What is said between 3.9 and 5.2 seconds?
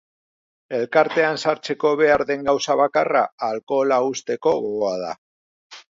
uzteko gogoa da.